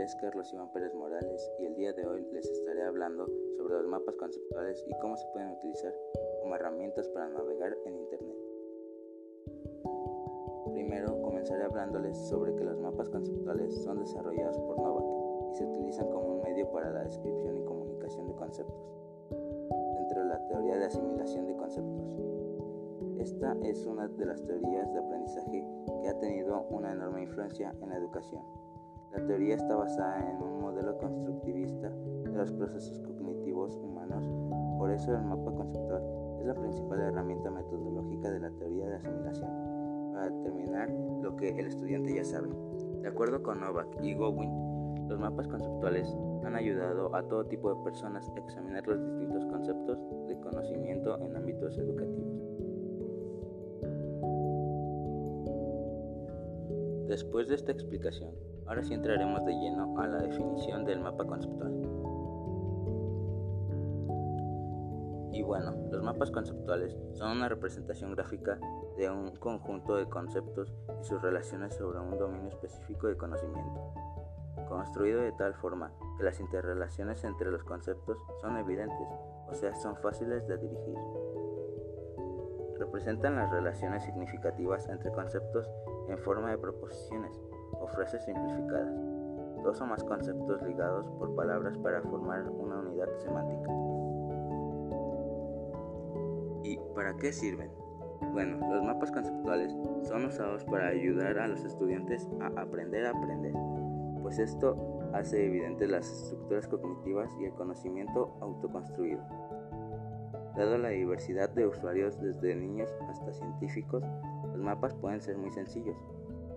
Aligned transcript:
es 0.00 0.14
Carlos 0.16 0.50
Iván 0.52 0.70
Pérez 0.72 0.94
Morales 0.94 1.50
y 1.58 1.66
el 1.66 1.74
día 1.74 1.92
de 1.92 2.06
hoy 2.06 2.26
les 2.32 2.48
estaré 2.48 2.84
hablando 2.84 3.26
sobre 3.56 3.74
los 3.74 3.86
mapas 3.86 4.14
conceptuales 4.16 4.82
y 4.88 4.98
cómo 4.98 5.16
se 5.16 5.26
pueden 5.32 5.50
utilizar 5.50 5.94
como 6.40 6.54
herramientas 6.54 7.08
para 7.08 7.28
navegar 7.28 7.76
en 7.84 7.96
Internet. 7.96 8.36
Primero 10.72 11.20
comenzaré 11.22 11.64
hablándoles 11.64 12.16
sobre 12.28 12.54
que 12.54 12.64
los 12.64 12.78
mapas 12.78 13.10
conceptuales 13.10 13.74
son 13.82 14.00
desarrollados 14.00 14.58
por 14.58 14.78
Novak 14.78 15.52
y 15.52 15.54
se 15.56 15.66
utilizan 15.66 16.08
como 16.10 16.36
un 16.36 16.42
medio 16.42 16.70
para 16.70 16.90
la 16.90 17.04
descripción 17.04 17.58
y 17.58 17.64
comunicación 17.64 18.26
de 18.26 18.34
conceptos 18.34 18.94
dentro 19.96 20.22
de 20.22 20.28
la 20.28 20.46
teoría 20.46 20.78
de 20.78 20.84
asimilación 20.86 21.46
de 21.46 21.56
conceptos. 21.56 22.16
Esta 23.18 23.56
es 23.62 23.86
una 23.86 24.08
de 24.08 24.24
las 24.24 24.42
teorías 24.44 24.90
de 24.92 24.98
aprendizaje 24.98 25.66
que 26.00 26.08
ha 26.08 26.18
tenido 26.18 26.62
una 26.70 26.92
enorme 26.92 27.22
influencia 27.22 27.74
en 27.82 27.90
la 27.90 27.96
educación 27.96 28.42
la 29.12 29.26
teoría 29.26 29.56
está 29.56 29.74
basada 29.76 30.30
en 30.30 30.42
un 30.42 30.60
modelo 30.60 30.96
constructivista 30.98 31.88
de 31.88 32.32
los 32.32 32.52
procesos 32.52 32.98
cognitivos 33.00 33.76
humanos, 33.76 34.24
por 34.78 34.90
eso 34.90 35.14
el 35.14 35.22
mapa 35.22 35.52
conceptual 35.52 36.02
es 36.40 36.46
la 36.46 36.54
principal 36.54 37.00
herramienta 37.00 37.50
metodológica 37.50 38.30
de 38.30 38.40
la 38.40 38.50
teoría 38.50 38.88
de 38.88 38.96
asimilación, 38.96 39.50
para 40.12 40.30
determinar 40.30 40.90
lo 41.22 41.36
que 41.36 41.48
el 41.48 41.66
estudiante 41.66 42.14
ya 42.14 42.24
sabe. 42.24 42.48
De 43.02 43.08
acuerdo 43.08 43.42
con 43.42 43.60
Novak 43.60 43.88
y 44.02 44.14
Gowin, 44.14 45.08
los 45.08 45.18
mapas 45.18 45.48
conceptuales 45.48 46.16
han 46.44 46.54
ayudado 46.54 47.14
a 47.14 47.22
todo 47.22 47.44
tipo 47.46 47.74
de 47.74 47.82
personas 47.82 48.30
a 48.36 48.38
examinar 48.38 48.86
los 48.86 49.02
distintos 49.04 49.44
conceptos 49.46 49.98
de 50.28 50.38
conocimiento 50.40 51.18
en 51.20 51.36
ámbitos 51.36 51.76
educativos. 51.78 52.49
Después 57.10 57.48
de 57.48 57.56
esta 57.56 57.72
explicación, 57.72 58.30
Ahora 58.70 58.84
sí 58.84 58.94
entraremos 58.94 59.44
de 59.44 59.52
lleno 59.52 59.98
a 59.98 60.06
la 60.06 60.18
definición 60.18 60.84
del 60.84 61.00
mapa 61.00 61.24
conceptual. 61.24 61.72
Y 65.32 65.42
bueno, 65.42 65.74
los 65.90 66.04
mapas 66.04 66.30
conceptuales 66.30 66.96
son 67.14 67.32
una 67.32 67.48
representación 67.48 68.14
gráfica 68.14 68.60
de 68.96 69.10
un 69.10 69.34
conjunto 69.34 69.96
de 69.96 70.08
conceptos 70.08 70.72
y 71.00 71.04
sus 71.04 71.20
relaciones 71.20 71.74
sobre 71.74 71.98
un 71.98 72.16
dominio 72.16 72.50
específico 72.50 73.08
de 73.08 73.16
conocimiento, 73.16 73.92
construido 74.68 75.20
de 75.20 75.32
tal 75.32 75.54
forma 75.54 75.92
que 76.16 76.22
las 76.22 76.38
interrelaciones 76.38 77.24
entre 77.24 77.50
los 77.50 77.64
conceptos 77.64 78.18
son 78.40 78.56
evidentes, 78.56 79.08
o 79.48 79.54
sea, 79.54 79.74
son 79.74 79.96
fáciles 79.96 80.46
de 80.46 80.58
dirigir. 80.58 80.94
Representan 82.90 83.36
las 83.36 83.48
relaciones 83.52 84.02
significativas 84.02 84.88
entre 84.88 85.12
conceptos 85.12 85.70
en 86.08 86.18
forma 86.18 86.50
de 86.50 86.58
proposiciones 86.58 87.40
o 87.80 87.86
frases 87.86 88.24
simplificadas, 88.24 88.92
dos 89.62 89.80
o 89.80 89.86
más 89.86 90.02
conceptos 90.02 90.60
ligados 90.62 91.08
por 91.12 91.36
palabras 91.36 91.78
para 91.78 92.02
formar 92.02 92.48
una 92.50 92.80
unidad 92.80 93.06
semántica. 93.18 93.70
¿Y 96.64 96.80
para 96.96 97.16
qué 97.16 97.32
sirven? 97.32 97.70
Bueno, 98.32 98.58
los 98.74 98.82
mapas 98.82 99.12
conceptuales 99.12 99.72
son 100.02 100.24
usados 100.24 100.64
para 100.64 100.88
ayudar 100.88 101.38
a 101.38 101.46
los 101.46 101.64
estudiantes 101.64 102.28
a 102.40 102.60
aprender 102.60 103.06
a 103.06 103.10
aprender, 103.10 103.54
pues 104.20 104.40
esto 104.40 104.98
hace 105.14 105.46
evidentes 105.46 105.88
las 105.88 106.10
estructuras 106.10 106.66
cognitivas 106.66 107.30
y 107.38 107.44
el 107.44 107.52
conocimiento 107.52 108.36
autoconstruido. 108.40 109.22
Dado 110.56 110.78
la 110.78 110.88
diversidad 110.88 111.48
de 111.50 111.66
usuarios 111.66 112.20
desde 112.20 112.56
niños 112.56 112.90
hasta 113.08 113.32
científicos, 113.32 114.02
los 114.44 114.58
mapas 114.58 114.94
pueden 114.94 115.20
ser 115.20 115.38
muy 115.38 115.52
sencillos, 115.52 115.96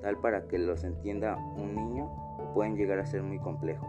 tal 0.00 0.18
para 0.18 0.48
que 0.48 0.58
los 0.58 0.82
entienda 0.84 1.36
un 1.56 1.74
niño 1.74 2.06
o 2.38 2.52
pueden 2.54 2.76
llegar 2.76 2.98
a 2.98 3.06
ser 3.06 3.22
muy 3.22 3.38
complejos. 3.38 3.88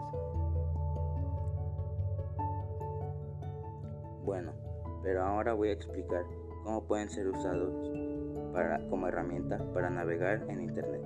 Bueno, 4.25 4.51
pero 5.03 5.23
ahora 5.23 5.53
voy 5.53 5.69
a 5.69 5.73
explicar 5.73 6.23
cómo 6.63 6.83
pueden 6.83 7.09
ser 7.09 7.27
usados 7.27 7.91
para, 8.53 8.79
como 8.89 9.07
herramienta 9.07 9.57
para 9.73 9.89
navegar 9.89 10.45
en 10.49 10.61
Internet. 10.61 11.01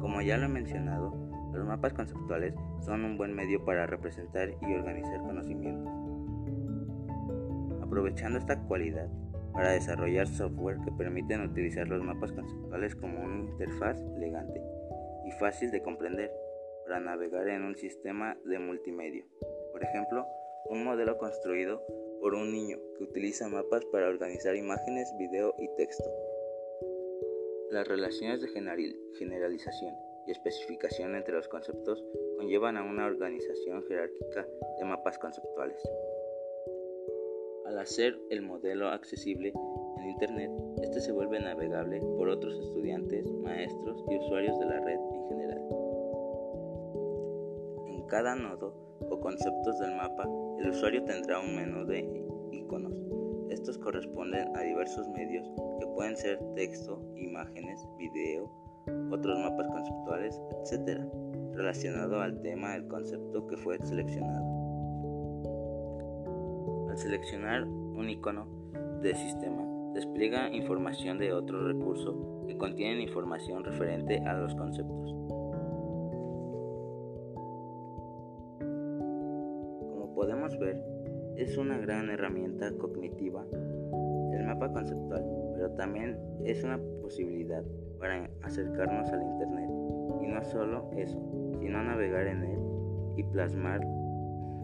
Como 0.00 0.20
ya 0.20 0.36
lo 0.36 0.46
he 0.46 0.48
mencionado, 0.48 1.12
los 1.52 1.66
mapas 1.66 1.92
conceptuales 1.92 2.54
son 2.80 3.04
un 3.04 3.16
buen 3.16 3.34
medio 3.34 3.64
para 3.64 3.86
representar 3.86 4.50
y 4.60 4.74
organizar 4.74 5.20
conocimientos. 5.22 6.05
Aprovechando 7.96 8.38
esta 8.38 8.62
cualidad, 8.68 9.08
para 9.54 9.70
desarrollar 9.70 10.28
software 10.28 10.76
que 10.84 10.92
permiten 10.92 11.40
utilizar 11.40 11.88
los 11.88 12.02
mapas 12.04 12.30
conceptuales 12.30 12.94
como 12.94 13.24
una 13.24 13.48
interfaz 13.48 13.98
elegante 14.16 14.60
y 15.24 15.30
fácil 15.40 15.70
de 15.70 15.80
comprender 15.80 16.30
para 16.84 17.00
navegar 17.00 17.48
en 17.48 17.64
un 17.64 17.74
sistema 17.74 18.36
de 18.44 18.58
multimedia. 18.58 19.24
Por 19.72 19.82
ejemplo, 19.82 20.26
un 20.68 20.84
modelo 20.84 21.16
construido 21.16 21.82
por 22.20 22.34
un 22.34 22.52
niño 22.52 22.76
que 22.98 23.04
utiliza 23.04 23.48
mapas 23.48 23.82
para 23.86 24.08
organizar 24.08 24.54
imágenes, 24.54 25.10
video 25.18 25.54
y 25.58 25.66
texto. 25.78 26.04
Las 27.70 27.88
relaciones 27.88 28.42
de 28.42 28.48
generalización 29.18 29.94
y 30.26 30.32
especificación 30.32 31.14
entre 31.14 31.32
los 31.32 31.48
conceptos 31.48 32.04
conllevan 32.36 32.76
a 32.76 32.82
una 32.82 33.06
organización 33.06 33.82
jerárquica 33.84 34.46
de 34.78 34.84
mapas 34.84 35.18
conceptuales. 35.18 35.82
Al 37.66 37.80
hacer 37.80 38.16
el 38.30 38.42
modelo 38.42 38.88
accesible 38.90 39.52
en 39.98 40.08
Internet, 40.08 40.52
este 40.82 41.00
se 41.00 41.10
vuelve 41.10 41.40
navegable 41.40 42.00
por 42.16 42.28
otros 42.28 42.60
estudiantes, 42.60 43.28
maestros 43.42 44.04
y 44.08 44.18
usuarios 44.18 44.56
de 44.60 44.66
la 44.66 44.80
red 44.80 44.98
en 45.12 45.28
general. 45.28 45.62
En 47.88 48.06
cada 48.06 48.36
nodo 48.36 48.72
o 49.10 49.18
conceptos 49.18 49.80
del 49.80 49.96
mapa, 49.96 50.28
el 50.60 50.70
usuario 50.70 51.02
tendrá 51.04 51.40
un 51.40 51.56
menú 51.56 51.84
de 51.86 52.24
iconos. 52.52 53.02
Estos 53.50 53.78
corresponden 53.78 54.56
a 54.56 54.62
diversos 54.62 55.08
medios 55.08 55.50
que 55.80 55.86
pueden 55.88 56.16
ser 56.16 56.38
texto, 56.54 57.02
imágenes, 57.16 57.84
video, 57.98 58.48
otros 59.10 59.40
mapas 59.40 59.66
conceptuales, 59.66 60.40
etc., 60.62 61.00
relacionado 61.52 62.20
al 62.20 62.40
tema 62.42 62.74
del 62.74 62.86
concepto 62.86 63.44
que 63.48 63.56
fue 63.56 63.78
seleccionado 63.78 64.65
seleccionar 66.96 67.64
un 67.64 68.08
icono 68.08 68.46
de 69.02 69.14
sistema, 69.14 69.62
despliega 69.94 70.50
información 70.52 71.18
de 71.18 71.32
otro 71.32 71.66
recurso 71.66 72.44
que 72.46 72.56
contienen 72.56 73.00
información 73.00 73.64
referente 73.64 74.18
a 74.20 74.34
los 74.34 74.54
conceptos. 74.54 75.14
Como 78.58 80.12
podemos 80.14 80.58
ver, 80.58 80.82
es 81.36 81.56
una 81.56 81.78
gran 81.78 82.10
herramienta 82.10 82.72
cognitiva 82.78 83.44
el 84.32 84.44
mapa 84.44 84.70
conceptual, 84.72 85.24
pero 85.54 85.70
también 85.72 86.18
es 86.44 86.62
una 86.62 86.78
posibilidad 87.02 87.62
para 87.98 88.28
acercarnos 88.42 89.10
al 89.10 89.22
Internet. 89.22 89.70
Y 90.22 90.26
no 90.28 90.42
solo 90.44 90.90
eso, 90.96 91.18
sino 91.60 91.82
navegar 91.82 92.26
en 92.26 92.44
él 92.44 92.58
y 93.16 93.22
plasmar 93.24 93.80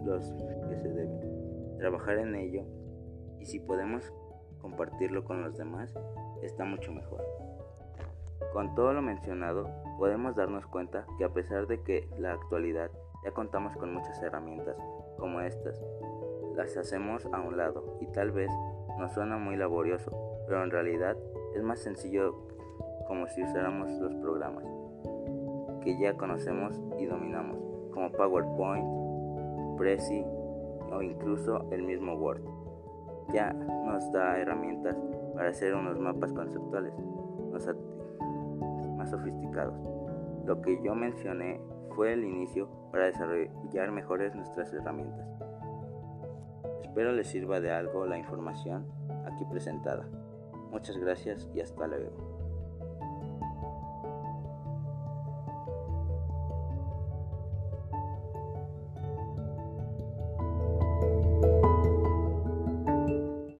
los 0.05 0.31
que 0.69 0.77
se 0.77 0.89
deben 0.89 1.32
trabajar 1.77 2.17
en 2.17 2.35
ello 2.35 2.63
y 3.39 3.45
si 3.45 3.59
podemos 3.59 4.11
compartirlo 4.61 5.23
con 5.25 5.43
los 5.43 5.57
demás, 5.57 5.93
está 6.41 6.63
mucho 6.63 6.91
mejor. 6.91 7.21
Con 8.53 8.75
todo 8.75 8.93
lo 8.93 9.01
mencionado, 9.01 9.69
podemos 9.97 10.35
darnos 10.35 10.65
cuenta 10.67 11.05
que 11.17 11.25
a 11.25 11.29
pesar 11.29 11.67
de 11.67 11.81
que 11.81 12.07
la 12.17 12.33
actualidad 12.33 12.89
ya 13.23 13.31
contamos 13.31 13.75
con 13.77 13.93
muchas 13.93 14.21
herramientas 14.21 14.77
como 15.17 15.41
estas, 15.41 15.81
las 16.55 16.75
hacemos 16.77 17.25
a 17.27 17.41
un 17.41 17.57
lado 17.57 17.97
y 18.01 18.07
tal 18.07 18.31
vez 18.31 18.49
nos 18.99 19.13
suena 19.13 19.37
muy 19.37 19.55
laborioso, 19.55 20.11
pero 20.47 20.63
en 20.63 20.71
realidad 20.71 21.17
es 21.55 21.63
más 21.63 21.79
sencillo 21.79 22.47
como 23.07 23.27
si 23.27 23.43
usáramos 23.43 23.89
los 23.99 24.13
programas 24.15 24.65
que 25.83 25.97
ya 25.99 26.13
conocemos 26.15 26.79
y 26.97 27.05
dominamos, 27.05 27.57
como 27.91 28.11
PowerPoint, 28.11 29.77
Prezi, 29.77 30.23
o 30.95 31.01
incluso 31.01 31.69
el 31.71 31.83
mismo 31.83 32.13
Word. 32.15 32.41
Ya 33.33 33.53
nos 33.53 34.11
da 34.11 34.37
herramientas 34.37 34.97
para 35.35 35.49
hacer 35.49 35.73
unos 35.73 35.99
mapas 35.99 36.33
conceptuales 36.33 36.93
más 38.97 39.09
sofisticados. 39.09 39.75
Lo 40.45 40.61
que 40.61 40.81
yo 40.83 40.95
mencioné 40.95 41.61
fue 41.95 42.13
el 42.13 42.23
inicio 42.23 42.69
para 42.91 43.05
desarrollar 43.05 43.91
mejores 43.91 44.35
nuestras 44.35 44.73
herramientas. 44.73 45.27
Espero 46.83 47.11
les 47.11 47.27
sirva 47.27 47.59
de 47.59 47.71
algo 47.71 48.05
la 48.05 48.17
información 48.17 48.85
aquí 49.25 49.45
presentada. 49.45 50.07
Muchas 50.71 50.97
gracias 50.97 51.49
y 51.53 51.61
hasta 51.61 51.87
luego. 51.87 52.42